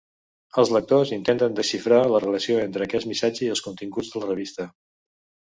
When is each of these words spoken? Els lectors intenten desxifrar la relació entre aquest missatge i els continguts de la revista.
Els 0.61 0.69
lectors 0.75 1.11
intenten 1.17 1.53
desxifrar 1.59 1.99
la 2.13 2.21
relació 2.23 2.57
entre 2.63 2.87
aquest 2.89 3.09
missatge 3.11 3.45
i 3.49 3.53
els 3.59 3.63
continguts 3.69 4.11
de 4.17 4.25
la 4.25 4.33
revista. 4.33 4.69